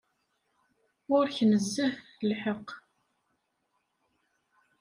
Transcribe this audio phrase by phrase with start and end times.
[1.09, 1.93] Ɣur-k nezzeh
[2.29, 2.69] lḥeqq.